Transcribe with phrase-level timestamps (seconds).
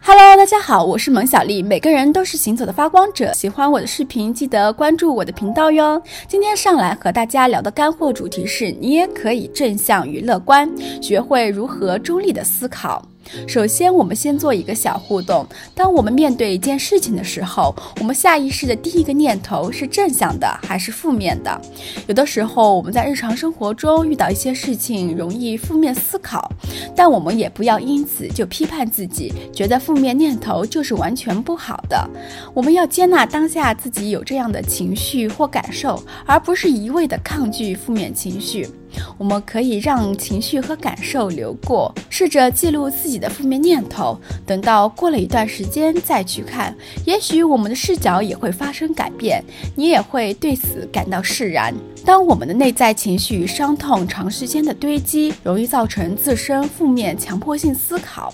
[0.00, 1.62] Hello，大家好，我是萌小丽。
[1.62, 6.00] 每个人都是行走的发光者，喜欢我的视频，记得关注我的频道哟。
[6.26, 10.70] 今天上来和大家聊的干货主题是：你也可以正向与乐观，
[11.02, 13.04] 学会如何中立的思考。
[13.46, 15.46] 首先，我们先做一个小互动。
[15.74, 21.60] 当我们面对一件事情的时候，我们下意识的第一个念头是正向的还是负面的？
[22.06, 26.50] 有的时候，我们在日常生活中遇到一些事情，容易负面思考，
[26.94, 32.08] 但我们也不要因此就批判自己，觉得负面念头就是完全不好的。
[32.54, 38.68] 我们要接纳当下自己有这样的情绪或感受，而不是一味的抗拒负面情绪。
[39.16, 49.42] 我们可以让情绪和感受流过，试着记录自己的负面念头，等到过了一段时间再去看，也许我们的视角也会发生改变，
[49.74, 51.74] 你也会对此感到释然。
[52.04, 58.32] 当我们的内在情绪伤痛长时间的堆积，容易造成自身负面强迫性思考。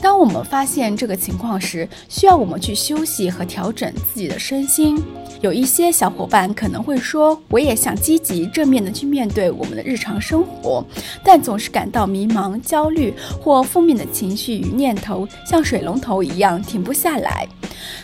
[0.00, 5.02] 当我们发现这个情况时，需要我们去休息和调整自己的身心。
[5.40, 10.84] 有一些小伙伴可能会说：“我也想积极正面的去面对我们的日常生活，
[11.22, 17.46] 但总是感到迷茫、焦虑或负面的情绪与念头像水龙头一样停不下来。”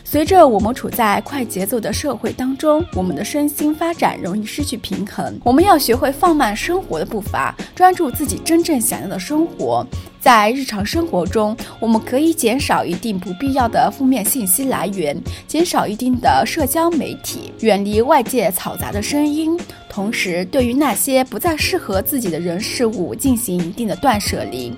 [0.04, 5.38] 随着我们处在快节奏的社会当中，我们的身心发展容易失去平衡。
[5.44, 9.86] 我们要学会放慢生活的步伐，专注自己真正想要的生活。
[10.20, 15.14] 在日常生活中，我们可以减少一定不必要的负面信息来源，
[15.46, 19.58] 减少一定的社交媒体，远离外界嘈杂的声音。
[19.86, 24.72] 同时，对于那些不再适合自己的人事物进行一定的断舍离。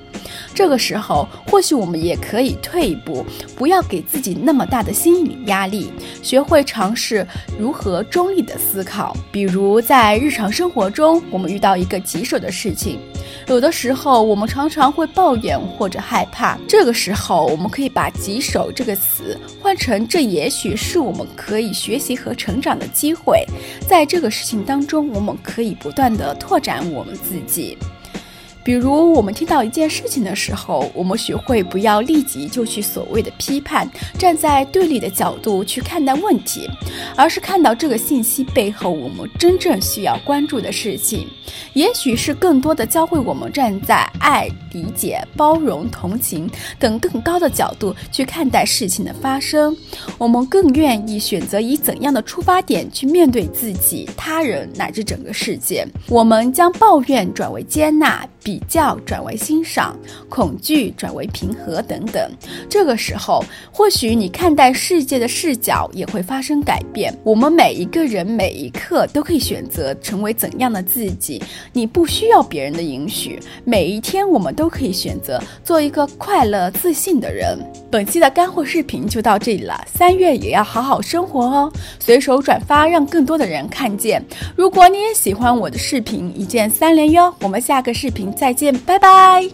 [0.54, 3.24] 这个时候，或许我们也可以退一步，
[3.56, 5.90] 不要给自己那么大的心理压力，
[6.22, 7.26] 学会尝试
[7.58, 9.16] 如何中立的思考。
[9.30, 12.98] 比如，在日常生活中，我们遇到一个棘手的事情。
[13.48, 16.58] 有的时候，我们常常会抱怨或者害怕。
[16.68, 23.44] 这个时候，我们可以把“棘手”这个词换成“这也许是我们可以学习和成长的机会”。
[23.86, 27.76] 在这个事情当中，我们可以不断的拓展我们自己。
[28.66, 33.88] 比如，我们听到一件事情的时候，我们学会不要立即就去所谓的批判，
[34.18, 36.68] 站在对立的角度去看待问题，
[37.14, 41.28] 而是看到这个信息背后我们真正需要关注的事情。
[41.74, 49.74] 也许是更多的教会我们站在爱、理解、包容、同情等更高的角度去看待事情的发生。
[50.18, 55.86] 我们更愿意选择以怎样的出发点去面对自己、他人乃至整个世界。
[56.08, 59.96] 我们将抱怨转为接纳，比较转为欣赏，
[60.28, 62.30] 恐惧转为平和等等。
[62.68, 67.16] 这个时候，或许你看待世界的视角也会发生改变。
[67.24, 71.42] 我们每一个人每一刻都可以选择成为怎样的自己。
[71.72, 77.56] 你不需要别人的允许，每一天我们都都可以选择做一个快乐自信的人。
[77.88, 84.20] 本期的干货视频就到这里了，三月也要好好生活哦，随手转发让更多的人看见。
[84.56, 89.48] 如果你也喜欢我的视频，一键三连哟，我们下个视频再见，拜拜。